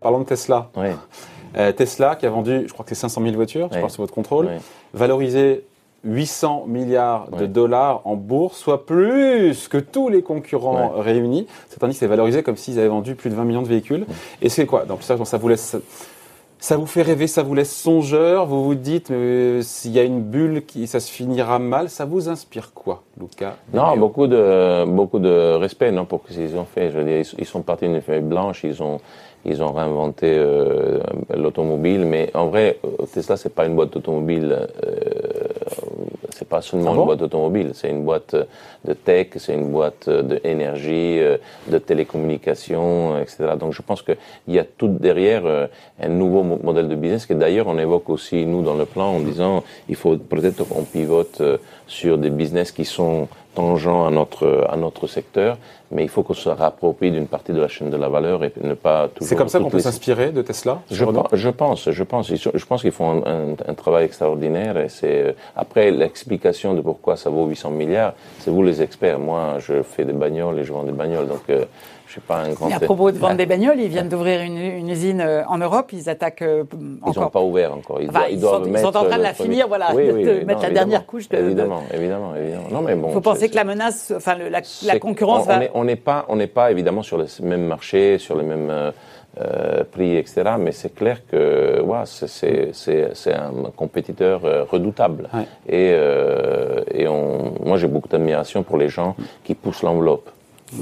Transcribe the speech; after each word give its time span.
Parlons 0.00 0.20
de 0.20 0.24
Tesla. 0.24 0.70
Oui. 0.76 0.86
Euh, 1.56 1.72
Tesla 1.72 2.16
qui 2.16 2.26
a 2.26 2.30
vendu, 2.30 2.64
je 2.66 2.72
crois 2.72 2.84
que 2.84 2.88
c'est 2.94 3.00
500 3.00 3.22
000 3.22 3.34
voitures, 3.34 3.68
je 3.70 3.74
Oui. 3.74 3.80
crois 3.80 3.90
sous 3.90 4.00
votre 4.00 4.14
contrôle, 4.14 4.46
Oui. 4.46 4.52
valorisé 4.94 5.64
800 6.04 6.64
milliards 6.66 7.28
de 7.30 7.44
dollars 7.44 8.00
en 8.06 8.14
bourse, 8.16 8.56
soit 8.56 8.86
plus 8.86 9.68
que 9.68 9.76
tous 9.76 10.08
les 10.08 10.22
concurrents 10.22 10.92
réunis. 10.96 11.46
Cet 11.68 11.84
indice 11.84 12.02
est 12.02 12.06
valorisé 12.06 12.42
comme 12.42 12.56
s'ils 12.56 12.78
avaient 12.78 12.88
vendu 12.88 13.14
plus 13.14 13.28
de 13.28 13.34
20 13.34 13.44
millions 13.44 13.62
de 13.62 13.68
véhicules. 13.68 14.06
Et 14.40 14.48
c'est 14.48 14.64
quoi? 14.64 14.86
Donc 14.86 15.02
ça, 15.02 15.22
ça 15.26 15.36
vous 15.36 15.48
laisse, 15.48 15.76
ça 16.60 16.76
vous 16.76 16.86
fait 16.86 17.00
rêver, 17.00 17.26
ça 17.26 17.42
vous 17.42 17.54
laisse 17.54 17.74
songeur. 17.74 18.44
Vous 18.44 18.62
vous 18.62 18.74
dites, 18.74 19.10
euh, 19.10 19.62
s'il 19.62 19.92
y 19.92 19.98
a 19.98 20.02
une 20.02 20.20
bulle 20.20 20.62
ça 20.86 21.00
se 21.00 21.10
finira 21.10 21.58
mal. 21.58 21.88
Ça 21.88 22.04
vous 22.04 22.28
inspire 22.28 22.72
quoi, 22.74 23.02
Luca 23.18 23.56
Non, 23.72 23.96
beaucoup 23.96 24.26
de, 24.26 24.84
beaucoup 24.84 25.18
de 25.18 25.54
respect 25.54 25.90
non, 25.90 26.04
pour 26.04 26.20
ce 26.28 26.34
qu'ils 26.34 26.56
ont 26.56 26.66
fait. 26.66 26.90
Je 26.90 26.98
veux 26.98 27.04
dire, 27.04 27.24
ils, 27.38 27.46
sont 27.46 27.62
partis 27.62 27.86
d'une 27.86 28.02
feuille 28.02 28.20
blanche, 28.20 28.62
ils 28.62 28.82
ont, 28.82 29.00
ils 29.46 29.62
ont 29.62 29.72
réinventé 29.72 30.36
euh, 30.36 31.00
l'automobile, 31.34 32.04
mais 32.04 32.30
en 32.34 32.48
vrai, 32.48 32.78
euh, 32.84 33.06
Tesla, 33.06 33.38
c'est 33.38 33.54
pas 33.54 33.64
une 33.64 33.74
boîte 33.74 33.94
d'automobile. 33.94 34.68
Euh, 34.84 34.98
pas 36.50 36.60
seulement 36.60 36.90
Ah 36.90 36.94
bon 36.94 37.00
une 37.00 37.06
boîte 37.06 37.18
d'automobile, 37.20 37.70
c'est 37.74 37.88
une 37.90 38.04
boîte 38.04 38.34
de 38.84 38.92
tech, 38.92 39.28
c'est 39.36 39.54
une 39.54 39.70
boîte 39.70 40.08
d'énergie, 40.10 41.18
euh, 41.20 41.38
de 41.68 41.78
télécommunications, 41.78 43.18
etc. 43.18 43.54
Donc 43.58 43.72
je 43.72 43.82
pense 43.82 44.02
qu'il 44.02 44.16
y 44.48 44.58
a 44.58 44.64
tout 44.64 44.88
derrière 44.88 45.42
euh, 45.46 45.66
un 46.00 46.08
nouveau 46.08 46.42
mo- 46.42 46.58
modèle 46.62 46.88
de 46.88 46.94
business 46.94 47.24
que 47.26 47.34
d'ailleurs 47.34 47.66
on 47.68 47.78
évoque 47.78 48.08
aussi 48.10 48.44
nous 48.46 48.62
dans 48.62 48.74
le 48.74 48.84
plan 48.84 49.08
en 49.16 49.20
disant 49.20 49.62
il 49.88 49.96
faut 49.96 50.16
peut-être 50.16 50.64
qu'on 50.68 50.82
pivote 50.84 51.40
euh, 51.40 51.58
sur 51.86 52.18
des 52.18 52.30
business 52.30 52.72
qui 52.72 52.84
sont 52.84 53.28
tangents 53.54 54.06
à 54.06 54.10
notre 54.10 54.66
à 54.68 54.76
notre 54.76 55.06
secteur, 55.06 55.58
mais 55.90 56.02
il 56.02 56.08
faut 56.08 56.22
qu'on 56.22 56.34
se 56.34 56.48
rapproprie 56.48 57.10
d'une 57.10 57.26
partie 57.26 57.52
de 57.52 57.60
la 57.60 57.68
chaîne 57.68 57.90
de 57.90 57.96
la 57.96 58.08
valeur 58.08 58.44
et 58.44 58.52
ne 58.62 58.74
pas 58.74 59.08
toujours. 59.08 59.28
C'est 59.28 59.36
comme 59.36 59.48
ça 59.48 59.58
qu'on 59.58 59.70
peut 59.70 59.78
les- 59.78 59.82
s'inspirer 59.82 60.30
de 60.30 60.42
Tesla 60.42 60.80
je, 60.90 61.04
pense, 61.04 61.90
je 61.90 62.02
pense, 62.04 62.32
je 62.34 62.64
pense 62.66 62.82
qu'ils 62.82 62.92
font 62.92 63.22
un, 63.26 63.50
un- 63.50 63.56
un 63.66 63.74
travail 63.74 64.04
extraordinaire 64.04 64.76
et 64.78 64.88
c'est 64.88 65.22
euh, 65.28 65.32
après 65.56 65.90
l'explication 65.90 66.74
de 66.74 66.80
pourquoi 66.80 67.16
ça 67.16 67.30
vaut 67.30 67.46
800 67.46 67.70
milliards, 67.70 68.14
c'est 68.38 68.50
vous 68.50 68.62
les 68.62 68.82
experts. 68.82 69.18
Moi, 69.18 69.54
je 69.58 69.82
fais 69.82 70.04
des 70.04 70.12
bagnoles 70.12 70.58
et 70.60 70.64
je 70.64 70.72
vends 70.72 70.84
des 70.84 70.92
bagnoles, 70.92 71.26
donc 71.26 71.42
euh, 71.50 71.64
je 72.06 72.12
suis 72.14 72.20
pas 72.22 72.38
un 72.38 72.50
grand. 72.50 72.68
Et 72.68 72.72
à 72.74 72.80
propos 72.80 73.12
de 73.12 73.18
vendre 73.18 73.36
des 73.36 73.46
bagnoles, 73.46 73.78
ils 73.78 73.86
viennent 73.88 74.08
d'ouvrir 74.08 74.40
une, 74.42 74.56
une 74.58 74.88
usine 74.88 75.20
euh, 75.20 75.44
en 75.46 75.58
Europe. 75.58 75.92
Ils 75.92 76.08
attaquent 76.08 76.42
euh, 76.42 76.64
Ils 76.72 76.78
n'ont 77.04 77.08
encore. 77.08 77.30
pas 77.30 77.40
ouvert 77.40 77.72
encore. 77.72 78.00
Ils, 78.02 78.08
Enfin, 78.10 78.18
doivent- 78.20 78.32
ils 78.32 78.40
doivent 78.40 78.64
sont- 78.64 78.70
ils 78.72 78.78
sont 78.80 78.86
en 78.96 79.04
train 79.04 79.18
de 79.18 79.22
la 79.22 79.32
premier- 79.32 79.50
finir, 79.50 79.68
voilà, 79.68 79.92
Oui, 79.94 80.06
de- 80.08 80.12
oui, 80.12 80.24
de 80.24 80.30
oui, 80.30 80.44
mettre 80.44 80.46
non, 80.46 80.46
la 80.46 80.52
évidemment, 80.54 80.72
dernière 80.72 81.06
couche 81.06 81.28
de- 81.28 81.36
de- 81.36 81.42
Évidemment, 81.42 81.82
évidemment, 81.94 82.32
évidemment. 82.34 82.64
Non, 82.72 82.80
mais 82.82 82.96
bon. 82.96 83.10
Que 83.50 83.56
la 83.56 83.64
menace, 83.64 84.12
enfin 84.16 84.36
le- 84.36 84.48
la, 84.48 84.98
concurrence 84.98 85.44
on, 85.44 85.48
va. 85.48 85.58
on 85.58 85.60
est- 85.62 85.70
On 85.74 85.84
n'est 85.84 85.96
pas, 85.96 86.24
on 86.28 86.36
n'est 86.36 86.46
pas 86.46 86.70
évidemment 86.70 87.02
sur 87.02 87.18
le 87.18 87.26
même 87.42 87.66
marché, 87.66 88.18
sur 88.18 88.36
les 88.36 88.44
mêmes 88.44 88.70
euh, 88.70 88.90
euh, 89.40 89.84
prix, 89.84 90.16
etc. 90.16 90.42
Mais 90.58 90.72
c'est 90.72 90.94
clair 90.94 91.18
que 91.30 91.80
ouais, 91.80 91.98
c'est- 92.04 93.32
un 93.34 93.70
compétiteur 93.76 94.44
euh, 94.44 94.64
redoutable. 94.64 95.28
Ouais. 95.32 95.42
Et, 95.68 95.92
euh, 95.94 96.82
et 96.92 97.06
on, 97.06 97.54
moi, 97.64 97.76
j'ai 97.76 97.86
beaucoup 97.86 98.08
d'admiration 98.08 98.62
pour 98.62 98.76
les 98.78 98.88
gens 98.88 99.14
qui 99.44 99.54
poussent 99.54 99.82
l'enveloppe. 99.82 100.30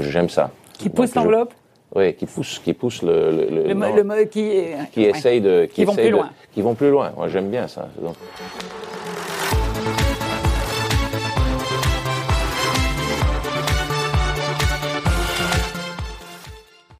J'aime 0.00 0.28
ça. 0.28 0.50
Qui 0.78 0.88
pousse 0.88 1.12
Donc, 1.12 1.24
je- 1.24 1.28
l'enveloppe 1.30 1.54
Oui, 1.94 2.14
qui 2.14 2.26
poussent, 2.26 2.58
qui 2.58 2.72
poussent 2.72 3.02
le, 3.02 3.30
le, 3.30 3.74
non, 3.74 3.92
qui, 4.30 4.50
qui 4.92 5.00
ouais. 5.02 5.10
essayent 5.10 5.40
de, 5.40 5.66
Qui 5.66 5.84
vont 5.84 5.94
plus 5.94 6.04
de- 6.04 6.08
loin. 6.10 6.30
qui 6.52 6.62
vont 6.62 6.74
plus 6.74 6.90
loin. 6.90 7.12
Moi, 7.16 7.28
j'aime 7.28 7.48
bien 7.50 7.68
ça. 7.68 7.88
Donc, 8.00 8.14